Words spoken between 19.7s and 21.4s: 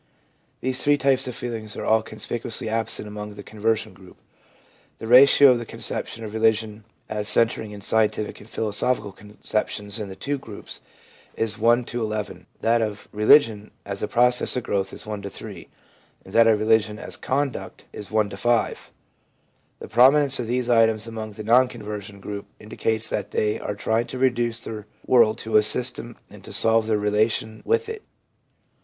The prominence of these items among